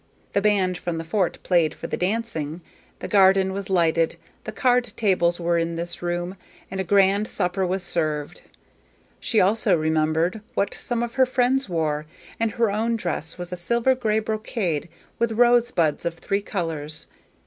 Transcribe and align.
The 0.33 0.41
band 0.41 0.79
from 0.79 0.97
the 0.97 1.03
fort 1.03 1.37
played 1.43 1.75
for 1.75 1.85
the 1.85 1.95
dancing, 1.95 2.61
the 3.01 3.07
garden 3.07 3.53
was 3.53 3.69
lighted, 3.69 4.15
the 4.45 4.51
card 4.51 4.91
tables 4.97 5.39
were 5.39 5.59
in 5.59 5.75
this 5.75 6.01
room, 6.01 6.37
and 6.71 6.79
a 6.79 6.83
grand 6.83 7.27
supper 7.27 7.67
was 7.67 7.83
served. 7.83 8.41
She 9.19 9.39
also 9.39 9.77
remembered 9.77 10.41
what 10.55 10.73
some 10.73 11.03
of 11.03 11.13
her 11.21 11.27
friends 11.27 11.69
wore, 11.69 12.07
and 12.39 12.53
her 12.53 12.71
own 12.71 12.95
dress 12.95 13.37
was 13.37 13.53
a 13.53 13.55
silver 13.55 13.93
gray 13.93 14.17
brocade 14.17 14.89
with 15.19 15.33
rosebuds 15.33 16.03
of 16.03 16.15
three 16.15 16.41
colors. 16.41 17.05